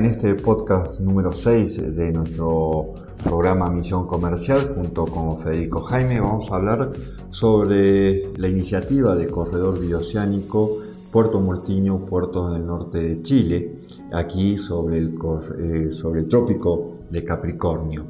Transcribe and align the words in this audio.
en 0.00 0.06
este 0.06 0.34
podcast 0.34 0.98
número 0.98 1.30
6 1.30 1.94
de 1.94 2.10
nuestro 2.10 2.94
programa 3.22 3.68
Misión 3.68 4.06
Comercial, 4.06 4.72
junto 4.74 5.04
con 5.04 5.42
Federico 5.42 5.82
Jaime, 5.82 6.18
vamos 6.18 6.50
a 6.50 6.56
hablar 6.56 6.90
sobre 7.28 8.32
la 8.38 8.48
iniciativa 8.48 9.14
de 9.14 9.28
corredor 9.28 9.78
bioceánico 9.78 10.78
Puerto 11.12 11.38
Mortiño, 11.38 12.06
puerto 12.06 12.50
del 12.50 12.66
norte 12.66 12.98
de 12.98 13.22
Chile, 13.22 13.76
aquí 14.10 14.56
sobre 14.56 14.96
el, 14.96 15.18
eh, 15.58 15.90
sobre 15.90 16.20
el 16.20 16.28
trópico 16.28 17.00
de 17.10 17.22
Capricornio. 17.22 18.06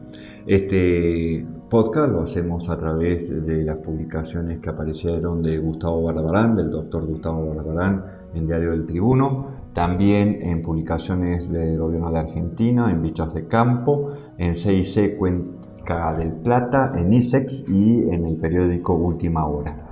Este 0.47 1.45
podcast 1.71 2.11
lo 2.11 2.23
hacemos 2.25 2.69
a 2.69 2.77
través 2.77 3.47
de 3.47 3.63
las 3.63 3.77
publicaciones 3.77 4.61
que 4.61 4.71
aparecieron 4.71 5.41
de 5.41 5.57
Gustavo 5.59 6.03
Barbarán, 6.03 6.57
del 6.57 6.69
doctor 6.69 7.07
Gustavo 7.07 7.55
Barbarán 7.55 8.05
en 8.35 8.49
Diario 8.49 8.73
del 8.73 8.87
Tribuno, 8.87 9.47
también 9.73 10.41
en 10.43 10.63
publicaciones 10.63 11.51
del 11.53 11.79
gobierno 11.79 12.11
de 12.11 12.19
Argentina, 12.19 12.91
en 12.91 13.01
Bichos 13.01 13.33
de 13.33 13.47
Campo, 13.47 14.15
en 14.37 14.57
CIC 14.57 15.17
Cuenca 15.17 16.13
del 16.13 16.33
Plata, 16.33 16.93
en 16.97 17.13
ISEX 17.13 17.65
y 17.69 18.03
en 18.11 18.27
el 18.27 18.37
periódico 18.37 18.95
Última 18.95 19.47
Hora. 19.47 19.90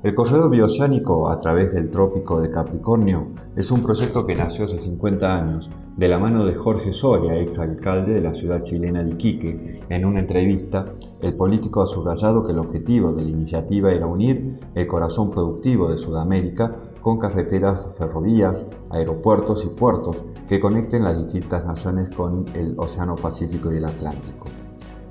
El 0.00 0.14
corredor 0.14 0.48
bioceánico 0.48 1.28
a 1.28 1.40
través 1.40 1.72
del 1.72 1.90
trópico 1.90 2.40
de 2.40 2.52
Capricornio 2.52 3.30
es 3.56 3.72
un 3.72 3.82
proyecto 3.82 4.24
que 4.24 4.36
nació 4.36 4.66
hace 4.66 4.78
50 4.78 5.36
años 5.36 5.70
de 5.96 6.06
la 6.06 6.20
mano 6.20 6.46
de 6.46 6.54
Jorge 6.54 6.92
Soria, 6.92 7.36
ex 7.40 7.58
alcalde 7.58 8.14
de 8.14 8.20
la 8.20 8.32
ciudad 8.32 8.62
chilena 8.62 9.02
de 9.02 9.10
Iquique. 9.10 9.80
En 9.88 10.04
una 10.04 10.20
entrevista, 10.20 10.94
el 11.20 11.34
político 11.34 11.82
ha 11.82 11.86
subrayado 11.88 12.44
que 12.46 12.52
el 12.52 12.60
objetivo 12.60 13.12
de 13.12 13.24
la 13.24 13.30
iniciativa 13.30 13.90
era 13.90 14.06
unir 14.06 14.60
el 14.76 14.86
corazón 14.86 15.32
productivo 15.32 15.90
de 15.90 15.98
Sudamérica 15.98 16.76
con 17.02 17.18
carreteras, 17.18 17.90
ferrovías, 17.98 18.68
aeropuertos 18.90 19.64
y 19.64 19.68
puertos 19.70 20.24
que 20.48 20.60
conecten 20.60 21.02
las 21.02 21.18
distintas 21.18 21.66
naciones 21.66 22.14
con 22.14 22.44
el 22.54 22.74
Océano 22.78 23.16
Pacífico 23.16 23.72
y 23.72 23.78
el 23.78 23.84
Atlántico. 23.84 24.46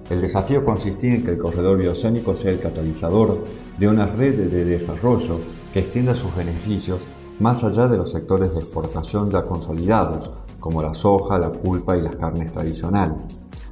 El 0.10 0.22
desafío 0.22 0.64
consistía 0.64 1.16
en 1.16 1.26
que 1.26 1.32
el 1.32 1.38
corredor 1.38 1.78
bioceánico 1.78 2.34
sea 2.34 2.52
el 2.52 2.60
catalizador 2.60 3.40
de 3.78 3.90
una 3.90 4.06
red 4.06 4.50
de 4.50 4.64
desarrollo 4.64 5.40
que 5.74 5.80
extienda 5.80 6.16
sus 6.16 6.34
beneficios 6.34 7.06
más 7.40 7.64
allá 7.64 7.88
de 7.88 7.98
los 7.98 8.12
sectores 8.12 8.54
de 8.54 8.62
exportación 8.62 9.30
ya 9.30 9.44
consolidados, 9.44 10.32
como 10.60 10.82
la 10.82 10.94
soja, 10.94 11.38
la 11.38 11.52
pulpa 11.52 11.98
y 11.98 12.02
las 12.02 12.16
carnes 12.16 12.52
tradicionales. 12.52 13.28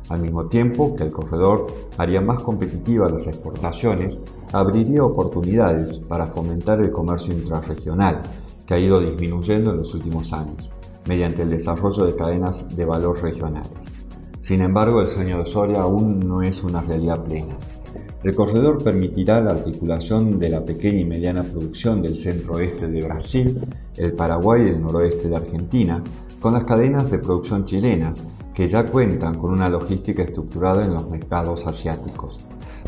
Al 0.09 0.21
mismo 0.21 0.45
tiempo 0.45 0.95
que 0.95 1.03
el 1.03 1.11
corredor 1.11 1.65
haría 1.97 2.21
más 2.21 2.41
competitivas 2.41 3.11
las 3.11 3.27
exportaciones, 3.27 4.19
abriría 4.51 5.03
oportunidades 5.03 5.97
para 5.97 6.27
fomentar 6.27 6.79
el 6.81 6.91
comercio 6.91 7.33
intrarregional, 7.33 8.21
que 8.67 8.73
ha 8.75 8.79
ido 8.79 8.99
disminuyendo 8.99 9.71
en 9.71 9.77
los 9.77 9.93
últimos 9.95 10.31
años, 10.33 10.69
mediante 11.07 11.41
el 11.41 11.49
desarrollo 11.49 12.05
de 12.05 12.15
cadenas 12.15 12.75
de 12.75 12.85
valor 12.85 13.21
regionales. 13.21 13.94
Sin 14.45 14.61
embargo, 14.61 15.01
el 15.01 15.07
sueño 15.07 15.39
de 15.39 15.47
Soria 15.47 15.81
aún 15.81 16.19
no 16.19 16.43
es 16.43 16.63
una 16.63 16.79
realidad 16.79 17.23
plena. 17.23 17.55
El 18.23 18.35
corredor 18.35 18.83
permitirá 18.83 19.41
la 19.41 19.49
articulación 19.49 20.37
de 20.37 20.49
la 20.49 20.63
pequeña 20.63 20.99
y 20.99 21.03
mediana 21.05 21.41
producción 21.41 21.99
del 21.99 22.15
centro-oeste 22.15 22.87
de 22.87 23.01
Brasil, 23.01 23.59
el 23.97 24.13
Paraguay 24.13 24.65
y 24.65 24.69
el 24.69 24.83
noroeste 24.83 25.29
de 25.29 25.35
Argentina, 25.35 26.03
con 26.39 26.53
las 26.53 26.65
cadenas 26.65 27.09
de 27.09 27.17
producción 27.17 27.65
chilenas, 27.65 28.21
que 28.53 28.67
ya 28.67 28.83
cuentan 28.83 29.33
con 29.33 29.51
una 29.51 29.67
logística 29.67 30.21
estructurada 30.21 30.85
en 30.85 30.93
los 30.93 31.09
mercados 31.09 31.65
asiáticos. 31.65 32.39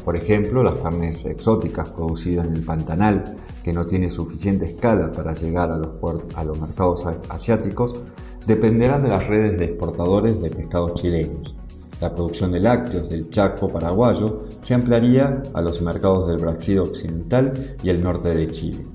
Por 0.04 0.16
ejemplo, 0.16 0.64
las 0.64 0.76
carnes 0.76 1.26
exóticas 1.26 1.90
producidas 1.90 2.48
en 2.48 2.56
el 2.56 2.64
Pantanal, 2.64 3.38
que 3.64 3.74
no 3.74 3.86
tiene 3.86 4.10
suficiente 4.10 4.66
escala 4.66 5.12
para 5.12 5.34
llegar 5.34 5.72
a 5.72 5.78
los, 5.78 6.62
mercados 6.62 7.06
asiáticos, 7.30 8.02
dependerán 8.46 9.04
de 9.04 9.10
las 9.10 9.28
redes 9.28 9.58
de 9.60 9.66
exportadores 9.66 10.42
de 10.42 10.50
pescados 10.50 10.94
chilenos. 10.96 11.56
La 12.00 12.14
producción 12.14 12.52
de 12.52 12.60
lácteos 12.60 13.10
del 13.10 13.30
Chaco 13.30 13.70
paraguayo 13.70 14.46
se 14.62 14.76
ampliaría 14.76 15.42
a 15.54 15.62
los 15.62 15.82
mercados 15.82 16.28
del 16.28 16.38
Brasil 16.38 16.80
occidental 16.80 17.76
y 17.82 17.90
el 17.90 18.04
norte 18.04 18.34
de 18.36 18.52
Chile. 18.52 18.86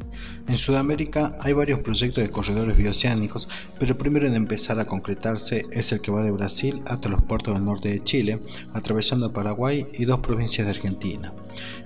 En 0.48 0.56
Sudamérica 0.56 1.36
hay 1.40 1.52
varios 1.52 1.80
proyectos 1.80 2.24
de 2.24 2.30
corredores 2.30 2.76
bioceánicos, 2.76 3.48
pero 3.78 3.92
el 3.92 3.98
primero 3.98 4.26
en 4.26 4.34
empezar 4.34 4.78
a 4.80 4.86
concretarse 4.86 5.66
es 5.72 5.92
el 5.92 6.00
que 6.00 6.10
va 6.10 6.24
de 6.24 6.32
Brasil 6.32 6.82
hasta 6.86 7.08
los 7.08 7.22
puertos 7.22 7.54
del 7.54 7.64
norte 7.64 7.90
de 7.90 8.02
Chile, 8.02 8.40
atravesando 8.72 9.32
Paraguay 9.32 9.86
y 9.94 10.04
dos 10.04 10.20
provincias 10.20 10.66
de 10.66 10.72
Argentina. 10.72 11.32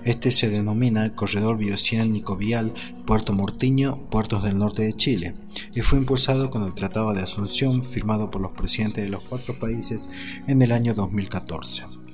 Este 0.03 0.31
se 0.31 0.49
denomina 0.49 1.05
el 1.05 1.13
Corredor 1.13 1.57
Bioceánico 1.57 2.35
Vial 2.37 2.73
Puerto 3.05 3.33
Mortiño, 3.33 3.97
Puertos 4.09 4.43
del 4.43 4.57
Norte 4.57 4.83
de 4.83 4.93
Chile, 4.93 5.35
y 5.73 5.81
fue 5.81 5.99
impulsado 5.99 6.49
con 6.49 6.63
el 6.63 6.73
Tratado 6.75 7.13
de 7.13 7.21
Asunción 7.21 7.83
firmado 7.83 8.31
por 8.31 8.41
los 8.41 8.51
presidentes 8.51 9.03
de 9.03 9.09
los 9.09 9.23
cuatro 9.23 9.53
países 9.59 10.09
en 10.47 10.61
el 10.61 10.71
año 10.71 10.93
2014. 10.93 12.06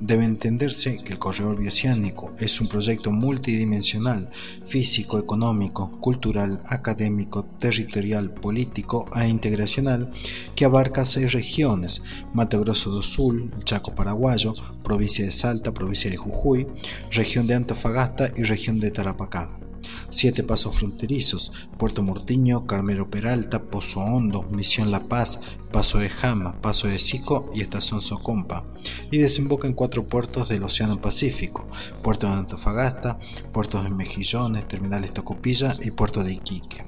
Debe 0.00 0.24
entenderse 0.24 1.02
que 1.02 1.14
el 1.14 1.18
corredor 1.18 1.58
bioceánico 1.58 2.32
es 2.38 2.60
un 2.60 2.68
proyecto 2.68 3.10
multidimensional, 3.10 4.30
físico, 4.66 5.18
económico, 5.18 5.90
cultural, 6.00 6.62
académico, 6.66 7.44
territorial, 7.44 8.30
político 8.30 9.08
e 9.16 9.26
integracional 9.26 10.10
que 10.54 10.66
abarca 10.66 11.04
seis 11.04 11.32
regiones, 11.32 12.02
Mato 12.34 12.60
Grosso 12.60 12.90
do 12.90 13.02
Sul, 13.02 13.50
Chaco 13.64 13.94
Paraguayo, 13.94 14.52
provincia 14.84 15.24
de 15.24 15.32
Salta, 15.32 15.72
provincia 15.72 16.10
de 16.10 16.18
Jujuy, 16.18 16.66
región 17.10 17.46
de 17.46 17.54
Antofagasta 17.54 18.30
y 18.36 18.42
región 18.42 18.78
de 18.78 18.90
Tarapacá 18.90 19.65
siete 20.08 20.42
pasos 20.42 20.76
fronterizos, 20.76 21.52
Puerto 21.78 22.02
Mortiño, 22.02 22.66
Carmelo 22.66 23.10
Peralta, 23.10 23.62
Pozo 23.62 24.00
Hondo, 24.00 24.42
Misión 24.50 24.90
La 24.90 25.00
Paz, 25.00 25.40
Paso 25.72 25.98
de 25.98 26.08
Jama, 26.08 26.60
Paso 26.60 26.88
de 26.88 26.98
Sico 26.98 27.50
y 27.52 27.60
Estación 27.60 28.00
Socompa, 28.00 28.64
y 29.10 29.18
desemboca 29.18 29.66
en 29.66 29.74
cuatro 29.74 30.06
puertos 30.06 30.48
del 30.48 30.62
Océano 30.62 31.00
Pacífico, 31.00 31.68
Puerto 32.02 32.26
de 32.26 32.34
Antofagasta, 32.34 33.18
puertos 33.52 33.84
de 33.84 33.90
Mejillones, 33.90 34.68
Terminales 34.68 35.12
Tocopilla 35.12 35.74
y 35.82 35.90
Puerto 35.90 36.22
de 36.24 36.32
Iquique. 36.32 36.84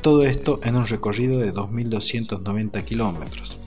Todo 0.00 0.24
esto 0.24 0.60
en 0.64 0.76
un 0.76 0.86
recorrido 0.86 1.38
de 1.38 1.52
2.290 1.54 2.84
kilómetros. 2.84 3.58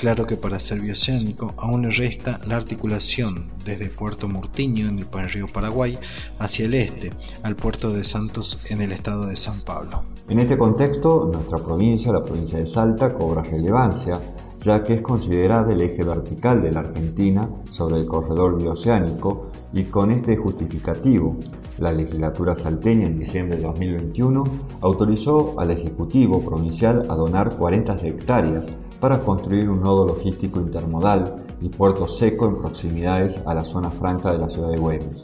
Claro 0.00 0.26
que 0.26 0.38
para 0.38 0.58
ser 0.58 0.80
bioceánico 0.80 1.52
aún 1.58 1.82
le 1.82 1.90
resta 1.90 2.40
la 2.46 2.56
articulación 2.56 3.50
desde 3.66 3.90
Puerto 3.90 4.28
Murtiño 4.28 4.88
en 4.88 4.98
el 4.98 5.28
río 5.28 5.46
Paraguay 5.46 5.98
hacia 6.38 6.64
el 6.64 6.72
este, 6.72 7.10
al 7.42 7.54
puerto 7.54 7.92
de 7.92 8.02
Santos 8.02 8.58
en 8.70 8.80
el 8.80 8.92
estado 8.92 9.26
de 9.26 9.36
San 9.36 9.60
Pablo. 9.60 10.04
En 10.26 10.38
este 10.38 10.56
contexto, 10.56 11.28
nuestra 11.30 11.58
provincia, 11.58 12.12
la 12.12 12.24
provincia 12.24 12.58
de 12.58 12.66
Salta, 12.66 13.12
cobra 13.12 13.42
relevancia, 13.42 14.18
ya 14.62 14.82
que 14.82 14.94
es 14.94 15.02
considerada 15.02 15.70
el 15.70 15.82
eje 15.82 16.02
vertical 16.02 16.62
de 16.62 16.72
la 16.72 16.80
Argentina 16.80 17.50
sobre 17.70 17.96
el 18.00 18.06
corredor 18.06 18.56
bioceánico 18.56 19.48
y 19.74 19.84
con 19.84 20.12
este 20.12 20.34
justificativo, 20.34 21.36
la 21.76 21.92
legislatura 21.92 22.56
salteña 22.56 23.06
en 23.06 23.18
diciembre 23.18 23.58
de 23.58 23.64
2021 23.64 24.44
autorizó 24.80 25.60
al 25.60 25.70
Ejecutivo 25.72 26.40
Provincial 26.42 27.02
a 27.10 27.14
donar 27.14 27.56
40 27.58 27.96
hectáreas 28.06 28.66
para 29.00 29.20
construir 29.20 29.68
un 29.68 29.80
nodo 29.80 30.06
logístico 30.06 30.60
intermodal 30.60 31.44
y 31.60 31.68
puerto 31.70 32.06
seco 32.06 32.46
en 32.46 32.58
proximidades 32.58 33.40
a 33.46 33.54
la 33.54 33.64
zona 33.64 33.90
franca 33.90 34.32
de 34.32 34.38
la 34.38 34.48
ciudad 34.48 34.70
de 34.70 34.78
Güemes. 34.78 35.22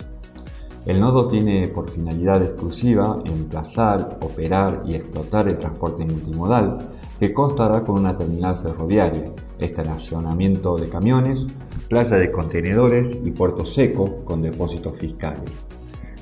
El 0.86 1.00
nodo 1.00 1.28
tiene 1.28 1.66
por 1.68 1.90
finalidad 1.90 2.42
exclusiva 2.42 3.20
emplazar, 3.24 4.18
operar 4.20 4.84
y 4.86 4.94
explotar 4.94 5.48
el 5.48 5.58
transporte 5.58 6.04
multimodal, 6.04 6.78
que 7.18 7.34
constará 7.34 7.84
con 7.84 7.98
una 7.98 8.16
terminal 8.16 8.58
ferroviaria, 8.58 9.32
estacionamiento 9.58 10.76
de 10.76 10.88
camiones, 10.88 11.46
playa 11.88 12.16
de 12.18 12.30
contenedores 12.30 13.18
y 13.24 13.30
puerto 13.32 13.66
seco 13.66 14.24
con 14.24 14.42
depósitos 14.42 14.96
fiscales. 14.96 15.58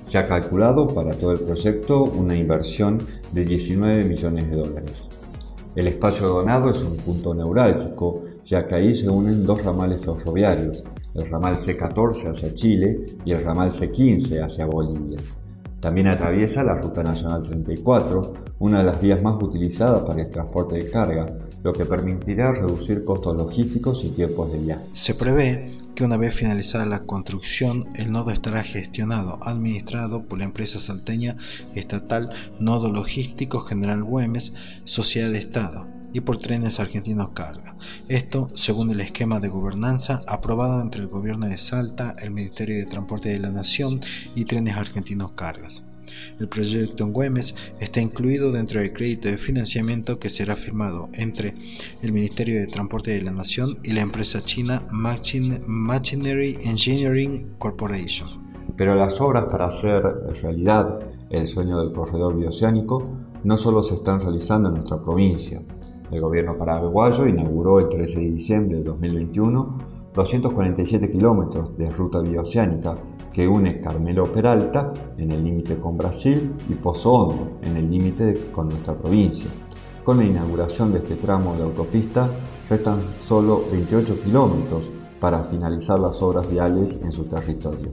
Se 0.06 0.18
ha 0.18 0.26
calculado 0.26 0.86
para 0.86 1.14
todo 1.14 1.32
el 1.32 1.40
proyecto 1.40 2.04
una 2.04 2.34
inversión 2.34 2.98
de 3.32 3.44
19 3.44 4.04
millones 4.04 4.50
de 4.50 4.56
dólares. 4.56 5.08
El 5.74 5.88
espacio 5.88 6.28
donado 6.28 6.70
es 6.70 6.82
un 6.82 6.96
punto 6.96 7.34
neurálgico, 7.34 8.22
ya 8.44 8.64
que 8.64 8.76
ahí 8.76 8.94
se 8.94 9.08
unen 9.08 9.44
dos 9.44 9.64
ramales 9.64 10.00
ferroviarios, 10.04 10.84
el 11.14 11.28
ramal 11.28 11.56
C14 11.56 12.30
hacia 12.30 12.54
Chile 12.54 13.04
y 13.24 13.32
el 13.32 13.42
ramal 13.42 13.70
C15 13.70 14.44
hacia 14.44 14.66
Bolivia. 14.66 15.18
También 15.80 16.06
atraviesa 16.06 16.62
la 16.62 16.76
Ruta 16.76 17.02
Nacional 17.02 17.42
34, 17.42 18.34
una 18.60 18.78
de 18.78 18.84
las 18.84 19.00
vías 19.00 19.20
más 19.20 19.42
utilizadas 19.42 20.02
para 20.04 20.22
el 20.22 20.30
transporte 20.30 20.76
de 20.76 20.88
carga, 20.88 21.26
lo 21.62 21.72
que 21.72 21.84
permitirá 21.84 22.52
reducir 22.52 23.04
costos 23.04 23.36
logísticos 23.36 24.04
y 24.04 24.10
tiempos 24.10 24.52
de 24.52 24.58
viaje. 24.60 24.84
Se 24.92 25.14
prevé 25.14 25.72
que 25.94 26.04
una 26.04 26.16
vez 26.16 26.34
finalizada 26.34 26.86
la 26.86 27.04
construcción, 27.04 27.88
el 27.94 28.10
nodo 28.10 28.30
estará 28.30 28.62
gestionado, 28.62 29.38
administrado 29.42 30.24
por 30.24 30.38
la 30.38 30.44
empresa 30.44 30.78
salteña 30.78 31.36
estatal 31.74 32.30
Nodo 32.58 32.92
Logístico 32.92 33.60
General 33.60 34.02
Güemes, 34.02 34.52
Sociedad 34.84 35.30
de 35.30 35.38
Estado, 35.38 35.86
y 36.14 36.20
por 36.20 36.38
Trenes 36.38 36.80
Argentinos 36.80 37.30
Carga. 37.34 37.76
Esto 38.08 38.48
según 38.54 38.90
el 38.90 39.00
esquema 39.00 39.40
de 39.40 39.48
gobernanza 39.48 40.22
aprobado 40.26 40.80
entre 40.80 41.02
el 41.02 41.08
gobierno 41.08 41.46
de 41.46 41.58
Salta, 41.58 42.16
el 42.22 42.30
Ministerio 42.30 42.76
de 42.78 42.86
Transporte 42.86 43.28
de 43.28 43.40
la 43.40 43.50
Nación 43.50 44.00
y 44.34 44.46
Trenes 44.46 44.76
Argentinos 44.76 45.32
Cargas. 45.32 45.84
El 46.38 46.48
proyecto 46.48 47.04
en 47.04 47.12
Güemes 47.12 47.54
está 47.80 48.00
incluido 48.00 48.52
dentro 48.52 48.80
del 48.80 48.92
crédito 48.92 49.28
de 49.28 49.36
financiamiento 49.36 50.18
que 50.18 50.28
será 50.28 50.54
firmado 50.54 51.08
entre 51.14 51.54
el 52.02 52.12
Ministerio 52.12 52.60
de 52.60 52.66
Transporte 52.66 53.10
de 53.10 53.22
la 53.22 53.32
Nación 53.32 53.78
y 53.82 53.92
la 53.92 54.02
empresa 54.02 54.40
china 54.40 54.86
Machinery 54.90 56.58
Engineering 56.62 57.54
Corporation. 57.58 58.28
Pero 58.76 58.94
las 58.94 59.20
obras 59.20 59.46
para 59.50 59.66
hacer 59.66 60.02
realidad 60.42 61.00
el 61.30 61.46
sueño 61.48 61.80
del 61.80 61.92
corredor 61.92 62.36
bioceánico 62.36 63.08
no 63.44 63.56
solo 63.56 63.82
se 63.82 63.94
están 63.94 64.20
realizando 64.20 64.68
en 64.68 64.76
nuestra 64.76 65.02
provincia. 65.02 65.62
El 66.10 66.20
gobierno 66.20 66.56
paraguayo 66.56 67.26
inauguró 67.26 67.80
el 67.80 67.88
13 67.88 68.20
de 68.20 68.30
diciembre 68.30 68.78
de 68.78 68.84
2021 68.84 69.94
247 70.14 71.10
kilómetros 71.10 71.76
de 71.76 71.90
ruta 71.90 72.20
bioceánica 72.20 72.96
que 73.32 73.48
une 73.48 73.80
Carmelo 73.80 74.32
Peralta 74.32 74.92
en 75.18 75.32
el 75.32 75.42
límite 75.42 75.76
con 75.76 75.98
Brasil 75.98 76.54
y 76.68 76.74
Pozo 76.74 77.12
Hondo 77.12 77.58
en 77.62 77.76
el 77.76 77.90
límite 77.90 78.50
con 78.52 78.68
nuestra 78.68 78.94
provincia. 78.94 79.50
Con 80.04 80.18
la 80.18 80.24
inauguración 80.24 80.92
de 80.92 81.00
este 81.00 81.16
tramo 81.16 81.56
de 81.56 81.64
autopista 81.64 82.28
restan 82.70 83.00
solo 83.20 83.64
28 83.72 84.20
kilómetros 84.22 84.88
para 85.18 85.42
finalizar 85.42 85.98
las 85.98 86.22
obras 86.22 86.48
viales 86.48 87.00
en 87.02 87.10
su 87.10 87.24
territorio. 87.24 87.90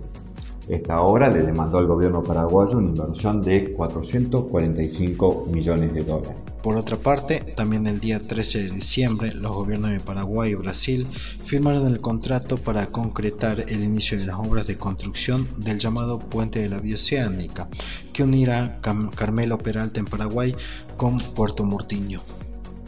Esta 0.72 1.02
obra 1.02 1.30
le 1.30 1.44
demandó 1.44 1.80
al 1.80 1.86
gobierno 1.86 2.22
paraguayo 2.22 2.78
una 2.78 2.92
inversión 2.92 3.42
de 3.42 3.74
445 3.74 5.48
millones 5.52 5.94
de 5.94 6.06
dólares. 6.06 6.38
Por 6.64 6.78
otra 6.78 6.96
parte, 6.96 7.42
también 7.58 7.88
el 7.88 8.00
día 8.00 8.26
13 8.26 8.64
de 8.64 8.70
diciembre, 8.70 9.34
los 9.34 9.52
gobiernos 9.52 9.92
de 9.92 10.00
Paraguay 10.00 10.52
y 10.52 10.56
Brasil 10.56 11.06
firmaron 11.44 11.88
el 11.88 12.00
contrato 12.00 12.56
para 12.56 12.86
concretar 12.86 13.60
el 13.60 13.84
inicio 13.84 14.18
de 14.18 14.28
las 14.28 14.40
obras 14.40 14.66
de 14.66 14.78
construcción 14.78 15.46
del 15.58 15.78
llamado 15.78 16.20
Puente 16.20 16.62
de 16.62 16.70
la 16.70 16.80
Bioceánica, 16.80 17.68
que 18.14 18.24
unirá 18.24 18.80
Carmelo 19.14 19.58
Peralta 19.58 20.00
en 20.00 20.06
Paraguay 20.06 20.56
con 20.96 21.18
Puerto 21.18 21.66
Murtiño. 21.66 22.22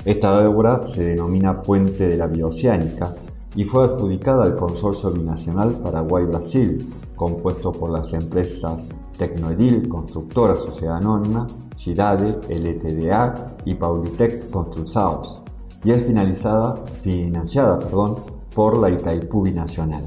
Esta 0.06 0.40
obra 0.48 0.86
se 0.86 1.04
denomina 1.04 1.62
Puente 1.62 2.08
de 2.08 2.16
la 2.16 2.28
Bioceánica 2.28 3.14
y 3.58 3.66
fue 3.66 3.84
adjudicada 3.84 4.46
al 4.46 4.56
Consorcio 4.56 5.12
Binacional 5.12 5.74
Paraguay-Brasil, 5.84 6.88
compuesto 7.16 7.72
por 7.72 7.90
las 7.90 8.14
empresas 8.14 8.88
Tecnoedil 9.18 9.88
Constructora 9.88 10.56
Sociedad 10.56 10.98
Anónima, 10.98 11.48
Chirade, 11.76 12.40
LTDA 12.50 13.58
y 13.66 13.76
Paulitec 13.76 14.50
Construzaos, 14.50 15.42
y 15.84 15.92
es 15.92 16.06
finalizada, 16.06 16.84
financiada 17.02 17.78
perdón, 17.80 18.18
por 18.56 18.78
la 18.78 18.90
Itaipú 18.90 19.44
Binacional. 19.44 20.04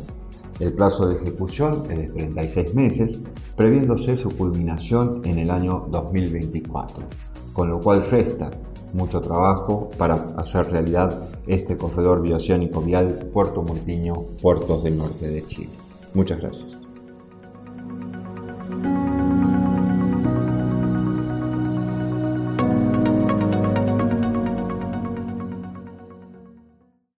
El 0.59 0.73
plazo 0.73 1.09
de 1.09 1.17
ejecución 1.17 1.85
es 1.91 1.99
de 1.99 2.07
36 2.09 2.75
meses, 2.75 3.21
previéndose 3.57 4.17
su 4.17 4.35
culminación 4.37 5.21
en 5.25 5.39
el 5.39 5.51
año 5.51 5.87
2024, 5.91 7.05
con 7.53 7.69
lo 7.69 7.81
cual 7.81 8.05
resta 8.11 8.51
mucho 8.95 9.21
trabajo 9.21 9.91
para 9.99 10.15
hacer 10.37 10.71
realidad 10.71 11.29
este 11.47 11.77
corredor 11.77 12.23
bioceánico 12.23 12.81
vial 12.81 13.29
Puerto 13.33 13.63
Montiño, 13.63 14.15
puertos 14.41 14.83
del 14.85 14.97
norte 14.97 15.29
de 15.29 15.45
Chile. 15.47 15.73
Muchas 16.15 16.41
gracias. 16.41 16.86
Bye. 18.69 19.16